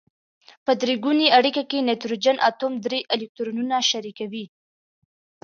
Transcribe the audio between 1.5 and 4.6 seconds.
کې نایتروجن اتوم درې الکترونونه شریکوي.